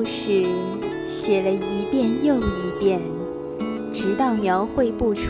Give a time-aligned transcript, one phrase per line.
[0.00, 0.46] 故事
[1.06, 2.98] 写了一遍又一遍，
[3.92, 5.20] 直到描绘不出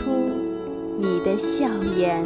[0.97, 1.67] 你的笑
[1.99, 2.23] 颜。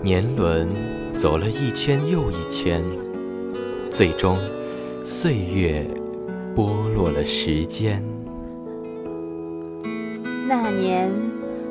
[0.00, 0.68] 年轮
[1.12, 2.84] 走了一圈又一圈，
[3.90, 4.38] 最终
[5.02, 5.84] 岁月
[6.54, 8.00] 剥落了时间。
[10.46, 11.10] 那年，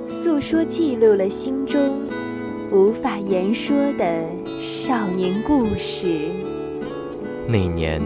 [0.09, 2.01] 诉说记录了心中
[2.69, 4.25] 无法言说的
[4.59, 6.17] 少年故事。
[7.47, 8.01] 那年。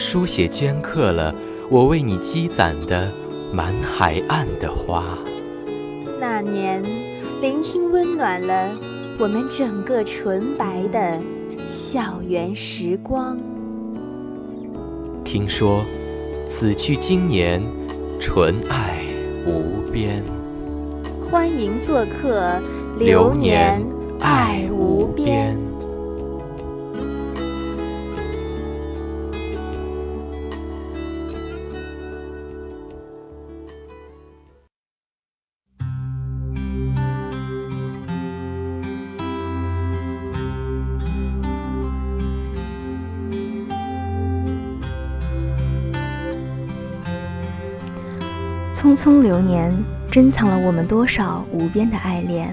[0.00, 1.32] 书写镌刻了
[1.68, 3.12] 我为你积攒的
[3.52, 5.18] 满海岸的花。
[6.18, 6.82] 那年，
[7.42, 8.70] 聆听温暖了
[9.18, 11.20] 我们整个纯白的
[11.68, 13.36] 校园时光。
[15.22, 15.84] 听说，
[16.48, 17.62] 此去经年，
[18.18, 19.02] 纯爱
[19.46, 20.22] 无边。
[21.30, 22.58] 欢迎做客，
[22.98, 23.84] 流年
[24.18, 25.58] 爱无边。
[48.80, 49.70] 匆匆流年，
[50.10, 52.48] 珍藏了我们多少无边的爱恋；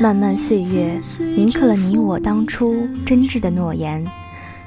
[0.00, 4.06] 漫漫岁月，铭刻了你我当初真挚的诺言。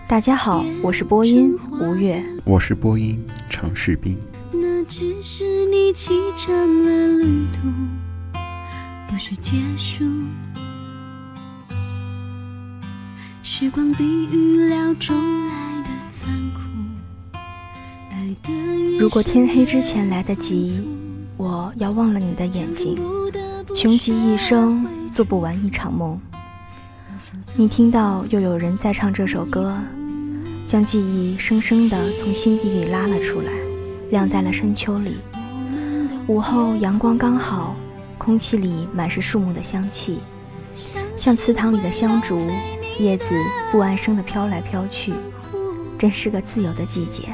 [0.09, 3.17] 大家好，我是播音吴越，我是播音
[3.49, 4.17] 程世斌。
[4.51, 7.69] 那只是你启程了旅途，
[9.07, 10.03] 不是结束。
[13.41, 15.15] 时光比预料中
[15.47, 16.58] 来的残酷。
[18.99, 20.83] 如果天黑之前来得及，
[21.37, 22.97] 我要忘了你的眼睛，
[23.73, 26.19] 穷极一生做不完一场梦。
[27.55, 29.77] 你听到又有人在唱这首歌，
[30.67, 33.51] 将记忆生生地从心底里拉了出来，
[34.11, 35.17] 晾在了深秋里。
[36.27, 37.75] 午后阳光刚好，
[38.17, 40.19] 空气里满是树木的香气，
[41.15, 42.49] 像祠堂里的香烛，
[42.99, 43.25] 叶子
[43.71, 45.13] 不安生地飘来飘去，
[45.97, 47.29] 真是个自由的季节。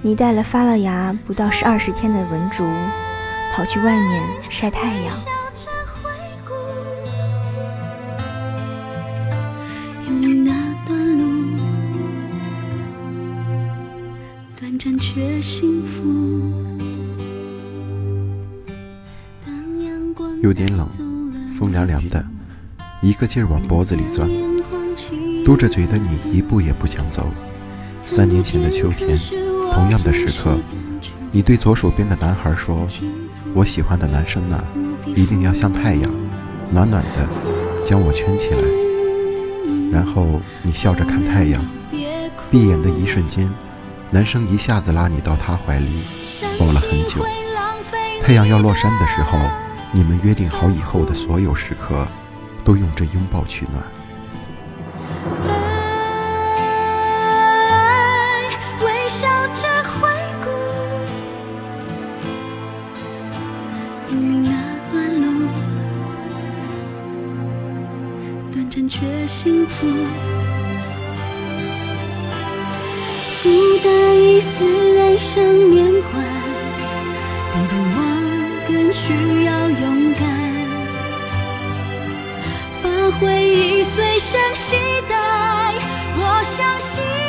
[0.00, 2.64] 你带了发了芽不到是二十天的文竹，
[3.52, 5.14] 跑去外面晒太阳。
[20.40, 20.88] 有点冷，
[21.58, 22.24] 风凉凉的，
[23.02, 24.30] 一个劲儿往脖子里钻。
[25.44, 27.28] 嘟着嘴的你一步也不想走。
[28.06, 29.18] 三年前的秋天。
[29.72, 30.58] 同样的时刻，
[31.30, 32.86] 你对左手边的男孩说
[33.54, 34.62] ：“我喜欢的男生呢，
[35.06, 36.10] 一定要像太阳，
[36.70, 37.28] 暖暖的，
[37.84, 38.60] 将我圈起来。”
[39.92, 41.64] 然后你笑着看太阳，
[42.50, 43.50] 闭眼的一瞬间，
[44.10, 46.02] 男生一下子拉你到他怀里，
[46.58, 47.24] 抱了很久。
[48.20, 49.38] 太阳要落山的时候，
[49.92, 52.06] 你们约定好以后的所有时刻，
[52.62, 53.82] 都用这拥抱取暖。
[68.98, 69.86] 却幸福，
[73.44, 73.48] 不
[73.84, 76.18] 带一丝哀伤缅怀，
[77.52, 77.96] 比淡忘
[78.66, 79.12] 更需
[79.44, 80.26] 要勇敢，
[82.82, 82.90] 把
[83.20, 84.76] 回忆随身携
[85.08, 85.74] 带，
[86.16, 87.27] 我相信。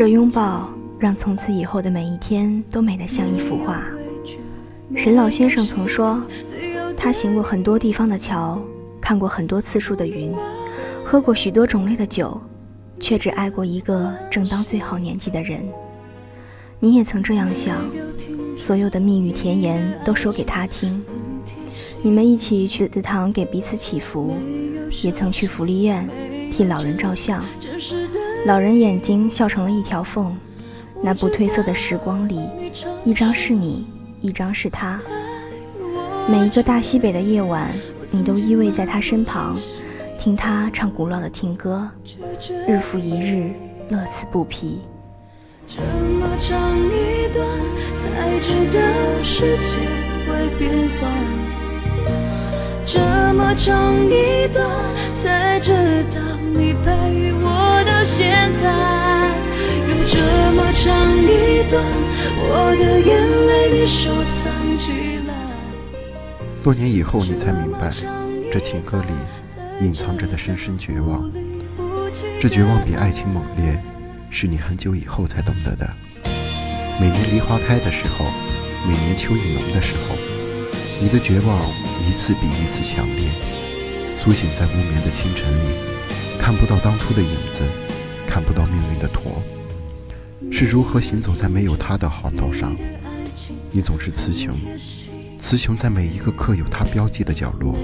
[0.00, 0.66] 这拥抱
[0.98, 3.84] 让从此以后的每一天都美得像一幅画。
[4.96, 6.18] 沈老先生曾说，
[6.96, 8.58] 他行过很多地方的桥，
[8.98, 10.34] 看过很多次数的云，
[11.04, 12.40] 喝过许多种类的酒，
[12.98, 15.68] 却只爱过一个正当最好年纪的人。
[16.78, 17.76] 你也曾这样想，
[18.56, 21.04] 所有的蜜语甜言都说给他听。
[22.00, 24.34] 你们一起去祠堂给彼此祈福，
[25.04, 26.08] 也曾去福利院
[26.50, 27.44] 替老人照相。
[28.46, 30.36] 老人眼睛笑成了一条缝，
[31.02, 32.40] 那不褪色的时光里，
[33.04, 33.86] 一张是你，
[34.20, 34.98] 一张是他。
[36.26, 37.70] 每一个大西北的夜晚，
[38.10, 39.56] 你都依偎在他身旁，
[40.18, 41.88] 听他唱古老的情歌，
[42.66, 43.52] 日复一日，
[43.90, 44.80] 乐此不疲。
[45.68, 47.46] 这么长一段，
[47.98, 49.80] 才知道世界
[50.26, 51.39] 会变换。
[52.92, 52.98] 这
[53.34, 54.68] 么长一段，
[55.14, 55.70] 才知
[56.12, 56.20] 道
[56.56, 59.30] 你陪我到现在。
[60.08, 60.18] 这
[60.56, 60.90] 么长
[61.22, 61.80] 一段，
[62.36, 65.30] 我的眼泪你收藏起来。
[66.64, 67.92] 多年以后，你才明白，
[68.50, 71.30] 这情歌里隐藏着的深深绝望。
[72.40, 73.80] 这绝望比爱情猛烈。
[74.30, 75.88] 是你很久以后才懂得的。
[77.00, 78.26] 每年梨花开的时候，
[78.84, 80.16] 每年秋意浓的时候，
[81.02, 81.58] 你的绝望
[82.06, 83.30] 一次比一次强烈。
[84.14, 85.72] 苏醒在无眠的清晨里，
[86.38, 87.62] 看不到当初的影子，
[88.26, 89.42] 看不到命运的驼。
[90.52, 92.76] 是如何行走在没有他的航道上？
[93.70, 94.54] 你总是词穷，
[95.40, 97.74] 词穷在每一个刻有他标记的角落。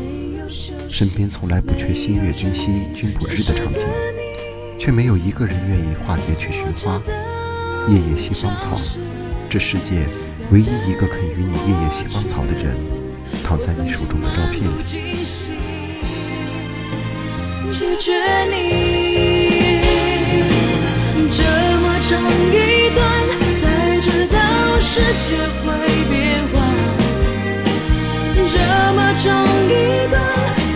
[0.90, 3.86] 身边从来不缺新月君兮君不知的场景。
[4.78, 7.00] 却没有一个人愿意化蝶去寻花。
[7.88, 8.78] 夜夜西芳草，
[9.48, 10.06] 这世界
[10.50, 12.76] 唯一一个肯与你夜夜西芳草的人，
[13.46, 14.66] 躺在你手中的照片里。
[17.72, 18.12] 拒绝
[18.50, 19.80] 你，
[21.30, 21.44] 这
[21.80, 22.10] 么长
[22.50, 23.00] 一段，
[23.60, 23.62] 才
[24.00, 24.36] 知道
[24.80, 25.64] 世界会
[26.10, 26.54] 变换。
[28.50, 28.54] 这
[28.96, 29.24] 么长
[29.68, 29.70] 一
[30.10, 30.16] 段。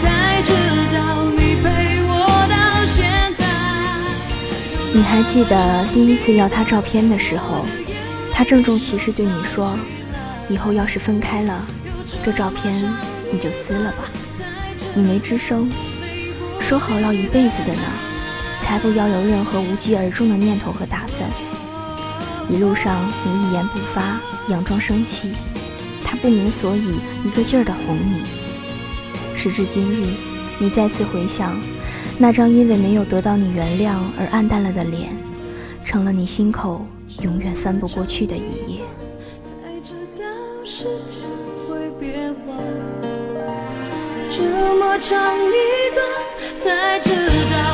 [0.01, 0.49] 才知
[0.95, 0.97] 道
[1.37, 1.65] 你陪
[2.09, 2.11] 我
[2.49, 2.55] 到
[2.87, 2.99] 现
[3.37, 3.45] 在
[4.95, 7.67] 你还记得第一次要他照片的时候，
[8.33, 9.79] 他郑重其事对你说
[10.49, 11.67] ：“以后要是分开了，
[12.25, 12.75] 这照片
[13.33, 14.05] 你就撕了吧。”
[14.95, 15.71] 你没吱声，
[16.59, 17.83] 说好要一辈子的呢，
[18.61, 21.31] 才不要有任何无疾而终的念头和打算。
[22.49, 25.33] 一路上你一言不发，佯装生气，
[26.05, 28.23] 他不明所以，一个劲儿的哄你。
[29.37, 30.09] 时至今日，
[30.59, 31.57] 你再次回想。
[32.19, 35.11] 那张因为没有得到你原谅而暗淡了的脸，
[35.85, 36.85] 成了你心口
[37.23, 38.81] 永远翻不过去的一页。
[44.63, 45.57] 这么长一
[45.95, 46.05] 段，
[46.55, 47.09] 才知
[47.51, 47.70] 道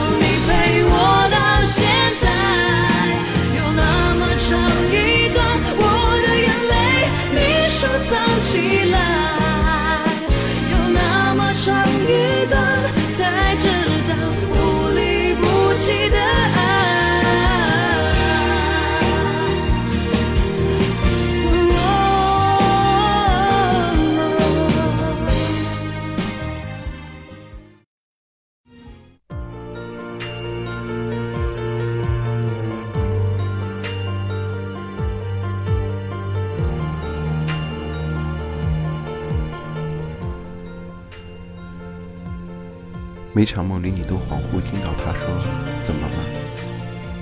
[43.47, 45.29] 一场梦里，你都恍惚听到他说
[45.81, 46.15] ：“怎么了？”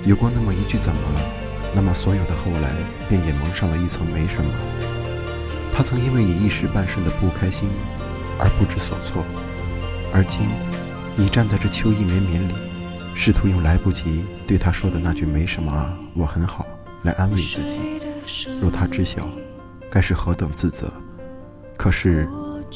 [0.07, 1.21] 有过那么一句“怎么了”，
[1.71, 2.71] 那么所有的后来
[3.07, 4.51] 便也蒙上了一层“没什么”。
[5.71, 7.69] 他曾因为你一时半瞬的不开心
[8.39, 9.23] 而不知所措，
[10.11, 10.47] 而今
[11.15, 12.55] 你站在这秋意绵绵里，
[13.13, 16.65] 试图用来不及对他说的那句“没什么啊，我很好”
[17.05, 18.01] 来安慰自己。
[18.59, 19.29] 若他知晓，
[19.91, 20.91] 该是何等自责。
[21.77, 22.27] 可是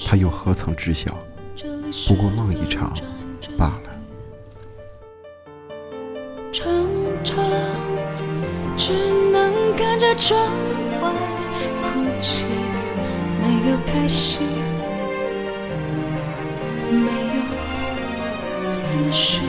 [0.08, 1.18] 他又何曾知晓？
[2.08, 2.96] 不过梦一场。
[3.60, 3.90] 罢了。
[6.54, 6.66] 常
[7.26, 7.36] 常
[8.78, 8.94] 只
[9.32, 10.40] 能看着窗
[11.02, 11.12] 外
[11.84, 11.90] 哭
[12.22, 12.46] 泣，
[13.42, 14.48] 没有开心，
[16.90, 19.44] 没有思绪，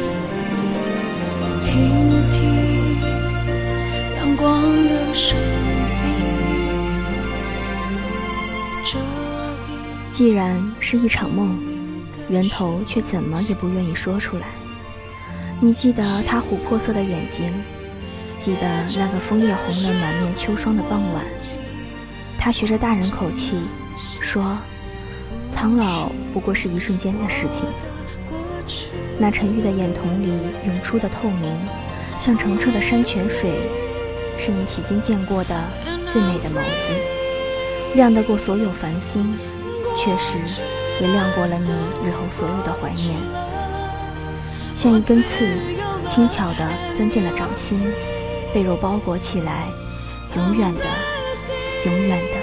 [1.62, 1.72] 听
[2.32, 3.00] 听
[4.16, 6.08] 阳光的声音。
[8.84, 8.98] 这
[10.10, 11.69] 既然是一场梦。
[12.30, 14.46] 源头却怎么也不愿意说出来。
[15.60, 17.52] 你记得他琥珀色的眼睛，
[18.38, 21.24] 记得那个枫叶红了满面秋霜的傍晚。
[22.38, 23.56] 他学着大人口气
[24.22, 24.56] 说
[25.50, 27.66] ：“苍老不过是一瞬间的事情。”
[29.18, 30.28] 那沉郁的眼瞳里
[30.64, 31.58] 涌出的透明，
[32.18, 33.50] 像澄澈的山泉水，
[34.38, 35.60] 是你迄今见过的
[36.08, 36.90] 最美的眸子，
[37.96, 39.34] 亮得过所有繁星，
[39.96, 40.62] 却是。
[41.00, 41.70] 也亮过了你
[42.04, 43.16] 日后所有的怀念，
[44.74, 45.46] 像一根刺，
[46.06, 47.80] 轻巧地钻进了掌心，
[48.52, 49.66] 被肉包裹起来，
[50.36, 50.84] 永远的，
[51.86, 52.36] 永远的，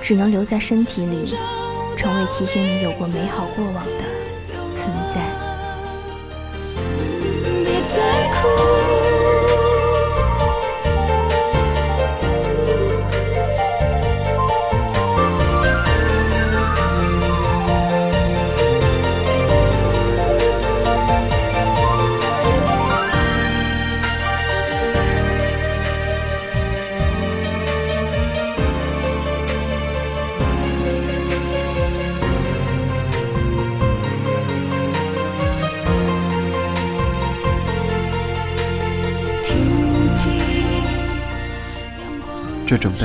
[0.00, 1.36] 只能留在身体里，
[1.96, 4.21] 成为提醒你有过美好过往的。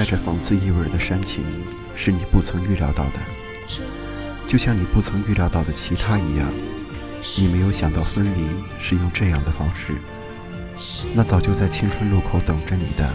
[0.09, 1.43] 这种带着讽刺意味的煽情，
[1.93, 3.19] 是你不曾预料到的，
[4.47, 6.47] 就像你不曾预料到的其他一样。
[7.37, 8.47] 你没有想到分离
[8.79, 9.95] 是用这样的方式。
[11.13, 13.13] 那早就在青春路口等着你的，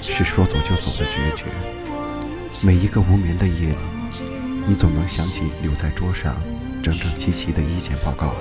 [0.00, 1.44] 是说走就走的决绝。
[2.62, 3.76] 每一个无眠的夜里，
[4.66, 6.40] 你总能想起留在桌上
[6.82, 8.34] 整整齐齐的意见报告。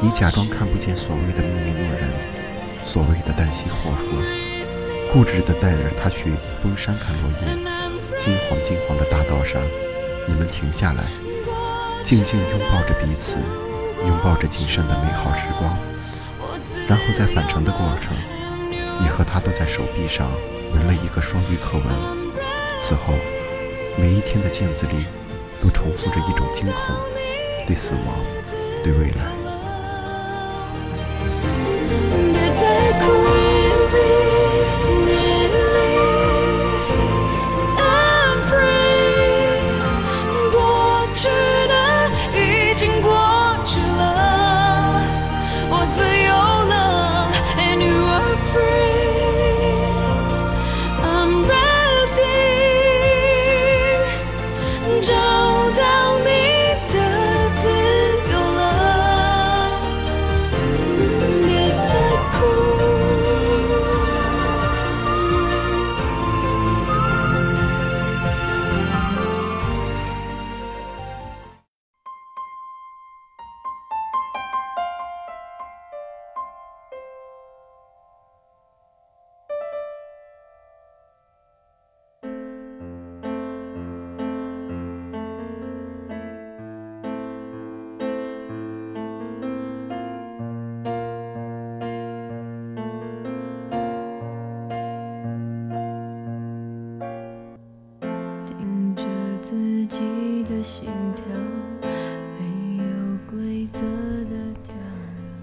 [0.00, 2.10] 你假装看不见所谓的命运诺人，
[2.82, 4.47] 所谓的旦夕祸福。
[5.12, 9.60] 固执地带着他去峰山看落叶，金黄金黄的大道上，
[10.26, 11.04] 你们停下来，
[12.04, 13.38] 静静拥抱着彼此，
[14.06, 15.76] 拥抱着仅剩的美好时光。
[16.86, 18.14] 然后在返程的过程，
[19.00, 20.30] 你和他都在手臂上
[20.74, 21.86] 纹了一个双鱼刻纹。
[22.78, 23.14] 此后，
[23.96, 25.06] 每一天的镜子里，
[25.60, 26.94] 都重复着一种惊恐，
[27.66, 28.14] 对死亡，
[28.84, 29.37] 对未来。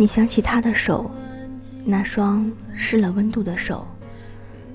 [0.06, 1.10] 你想起他的手，
[1.84, 3.88] 那双失了温度的手，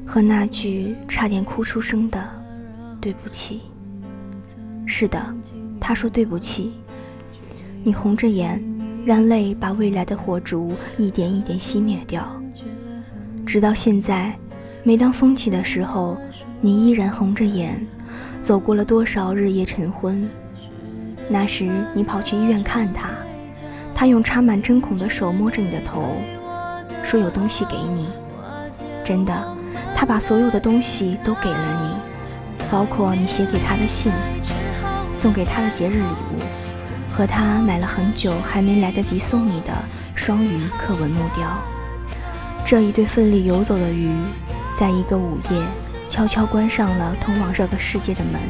[0.04, 2.28] 和那句差点哭出声的
[3.00, 3.60] “对不起”。
[4.84, 5.24] 是的，
[5.80, 6.72] 他说对不起。
[7.84, 8.60] 你红着眼，
[9.06, 12.26] 让泪把未来的火烛一点一点熄灭掉。
[13.46, 14.36] 直到现在，
[14.82, 16.18] 每当风起的时候，
[16.60, 17.80] 你依然红着眼，
[18.42, 20.28] 走过了多少日夜晨昏。
[21.28, 23.10] 那时，你跑去医院看他。
[24.00, 26.16] 他用插满针孔的手摸着你的头，
[27.04, 28.08] 说：“有东西给你。”
[29.04, 29.56] 真的，
[29.94, 34.10] 他把所有的东西都给了你，包括你写给他的信，
[35.12, 36.40] 送给他的节日礼物，
[37.12, 39.72] 和他买了很久还没来得及送你的
[40.14, 41.46] 双鱼刻纹木雕。
[42.64, 44.10] 这一对奋力游走的鱼，
[44.74, 45.62] 在一个午夜
[46.08, 48.40] 悄悄关上了通往这个世界的门。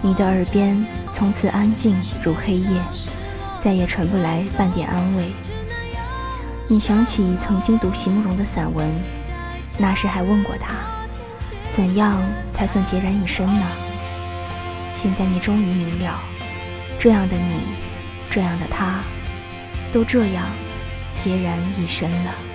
[0.00, 2.80] 你的耳边从此安静如黑夜。
[3.60, 5.32] 再也传不来半点安慰。
[6.66, 8.86] 你想起曾经读席慕容的散文，
[9.78, 10.74] 那时还问过他，
[11.72, 12.20] 怎样
[12.52, 13.66] 才算孑然一身呢？
[14.94, 16.20] 现在你终于明了，
[16.98, 17.62] 这样的你，
[18.28, 19.00] 这样的他，
[19.92, 20.46] 都这样
[21.18, 22.47] 孑然一身了。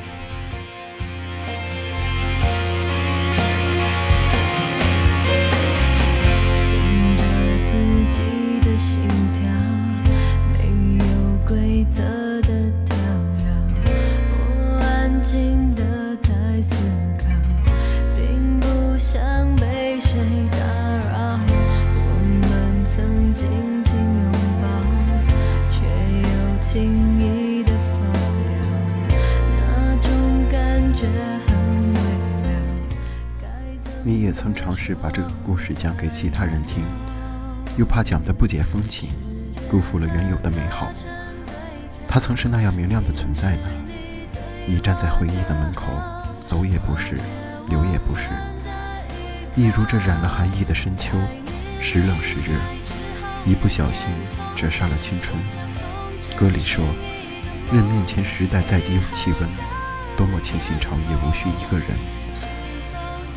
[34.44, 36.84] 曾尝试把这个故事讲给其他人听，
[37.78, 39.10] 又怕讲的不解风情，
[39.72, 40.92] 辜负了原有的美好。
[42.06, 43.70] 它曾是那样明亮的存在呢。
[44.68, 45.86] 你站在回忆的门口，
[46.46, 47.16] 走也不是，
[47.70, 48.32] 留也不是，
[49.56, 51.18] 一如这染了寒意的深秋，
[51.80, 52.60] 时冷时热，
[53.46, 54.10] 一不小心
[54.58, 55.42] 折煞了青春。
[56.36, 56.84] 歌里说
[57.72, 59.50] ：“任面前时代再低气温，
[60.18, 61.88] 多么庆幸长夜无需一个人。”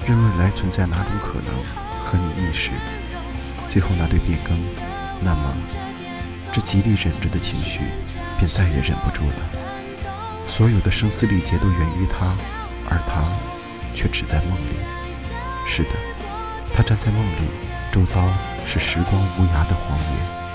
[0.06, 1.52] 任未来存在哪种可能
[2.04, 2.70] 和你意识，
[3.68, 4.56] 最后那对变更，
[5.20, 5.52] 那么
[6.52, 7.80] 这极力忍着的情绪，
[8.38, 10.46] 便再也忍不住了。
[10.46, 12.36] 所有的声嘶力竭都源于他，
[12.88, 13.20] 而他
[13.94, 14.78] 却只在梦里。
[15.66, 15.90] 是的，
[16.72, 17.50] 他站在梦里，
[17.90, 18.22] 周遭
[18.64, 20.45] 是时光无涯的荒野。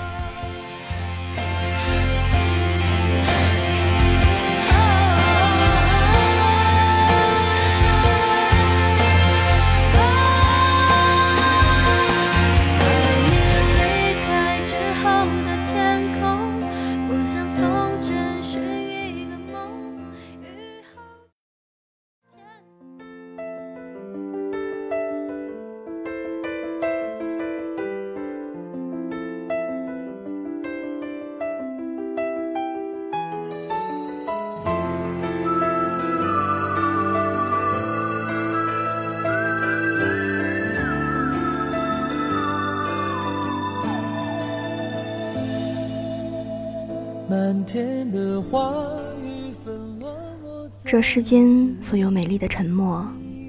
[50.84, 53.06] 这世间所有美丽的沉默，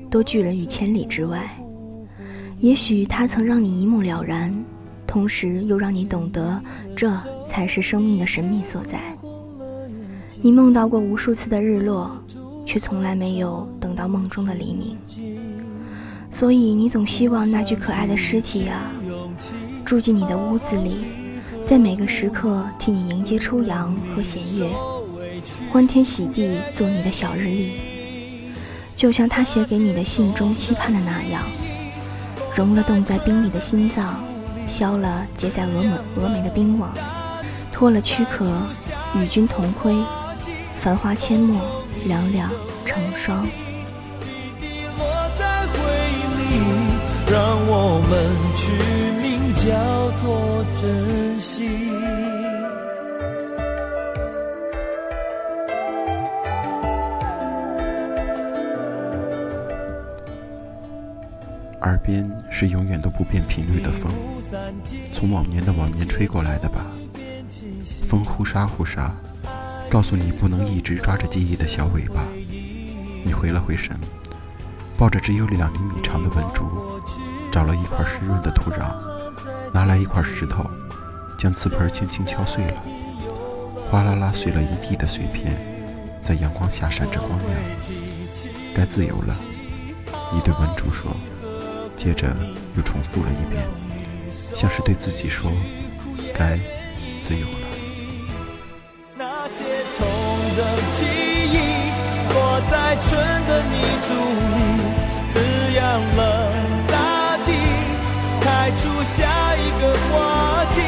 [0.10, 1.50] 都拒人于千里之外。
[2.60, 4.54] 也许它曾让你一目了然，
[5.06, 6.62] 同时又让你懂得，
[6.96, 7.12] 这
[7.48, 9.00] 才是生命的神秘所在。
[10.42, 12.12] 你梦到过无数次的日落，
[12.66, 14.98] 却从来没有等到梦中的黎明。
[16.30, 18.92] 所以你总希望那具可爱的尸体啊，
[19.84, 21.23] 住进你的屋子里。
[21.66, 24.70] 在每个时刻替你迎接初阳和弦月，
[25.72, 27.72] 欢天喜地做你的小日历，
[28.96, 31.42] 就像他写给你的信中期盼的那样，
[32.54, 34.22] 融了冻在冰里的心脏，
[34.68, 35.90] 消了结在峨眉
[36.22, 36.94] 峨眉的冰网，
[37.72, 38.46] 脱了躯壳，
[39.16, 39.96] 与君同归，
[40.76, 41.62] 繁花阡陌，
[42.06, 42.52] 两两
[42.86, 43.48] 成双。
[47.26, 48.93] 让我们取
[49.64, 51.70] 叫做珍惜。
[61.80, 64.12] 耳边是永远都不变频率的风，
[65.14, 66.86] 从往年的往年吹过来的吧。
[68.06, 69.16] 风呼沙呼沙，
[69.90, 72.26] 告诉你不能一直抓着记忆的小尾巴。
[73.24, 73.98] 你回了回神。
[74.96, 76.64] 抱着只有两厘米长的文竹，
[77.52, 78.94] 找了一块湿润的土壤，
[79.74, 80.70] 拿来一块石头，
[81.36, 82.84] 将瓷盆轻轻敲碎了，
[83.90, 85.60] 哗啦啦碎了一地的碎片，
[86.22, 87.50] 在阳光下闪着光亮。
[88.76, 89.36] 该自由了，
[90.32, 91.12] 你对文竹说，
[91.96, 92.28] 接着
[92.78, 93.66] 又重复了一遍，
[94.54, 95.52] 像是对自己说，
[96.36, 96.60] 该
[97.20, 97.68] 自由了。
[99.18, 99.64] 那些
[99.98, 100.08] 痛
[100.56, 100.62] 的
[100.98, 101.06] 记
[101.52, 101.58] 忆，
[102.32, 103.74] 落在春的泥
[104.06, 104.14] 土
[104.54, 104.62] 里。
[105.34, 105.40] 滋
[105.74, 105.84] 养
[106.16, 106.22] 了，
[109.04, 110.82] 下一个花季。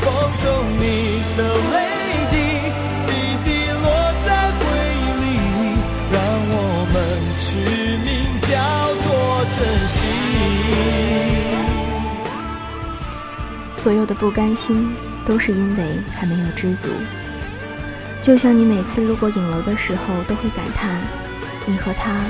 [0.00, 0.46] 风中
[0.78, 1.40] 你的
[1.72, 1.76] 泪
[2.30, 2.34] 滴，
[3.06, 3.10] 滴
[3.44, 3.84] 滴落
[4.24, 4.58] 在回
[4.94, 5.26] 忆里，
[6.12, 6.16] 让
[6.50, 6.56] 我
[6.92, 6.96] 们
[7.40, 7.46] 取
[8.04, 8.08] 名
[8.42, 8.48] 叫
[9.04, 9.08] 做
[9.52, 9.96] 珍惜。
[13.74, 14.94] 所有的不甘心，
[15.26, 16.88] 都是因为还没有知足。
[18.22, 21.00] 就像你每次路过影楼的时候，都会感叹，
[21.66, 22.24] 你和他。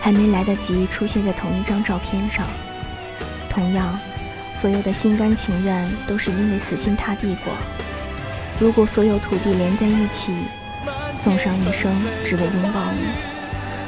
[0.00, 2.46] 还没来得及出现在同一张照片上。
[3.50, 3.98] 同样，
[4.54, 7.52] 所有的心甘情愿都是因为死心塌地过。
[8.58, 10.32] 如果所有土地连在一起，
[11.14, 11.92] 送上一生
[12.24, 13.08] 只为拥抱你，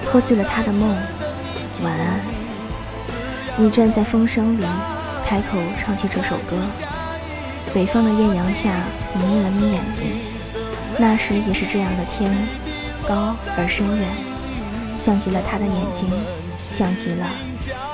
[0.06, 0.88] 喝醉了他的梦，
[1.82, 2.20] 晚安。
[3.56, 4.64] 你站在风声里，
[5.26, 6.56] 开口唱起这首歌。
[7.74, 8.72] 北方的艳阳下，
[9.12, 10.06] 你眯了眯眼睛，
[10.98, 12.32] 那时也是这样的天，
[13.06, 14.08] 高而深远。
[14.98, 16.08] 像极了他的眼睛，
[16.68, 17.26] 像极了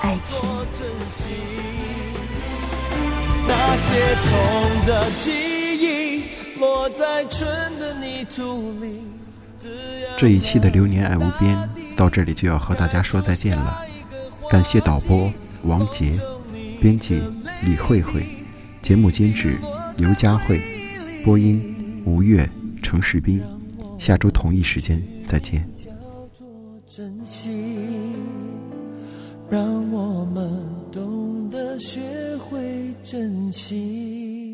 [0.03, 0.49] 爱情。
[3.69, 5.33] 那些痛的记
[5.81, 6.23] 忆，
[6.61, 7.49] 落在春
[7.81, 9.01] 的泥土里。
[10.17, 13.85] 这一期的流年爱无边到这里就要和大家说再见了。
[14.49, 16.13] 感谢导播王杰，
[16.81, 17.21] 编辑
[17.65, 18.25] 李慧慧，
[18.81, 19.59] 节目监制
[19.97, 20.63] 刘佳慧，
[21.25, 22.49] 播音吴越、
[22.81, 23.43] 程世斌。
[23.99, 25.69] 下周同一时间再见。
[26.87, 27.51] 珍惜，
[29.49, 32.01] 让我们懂得学
[32.39, 34.47] 会珍惜。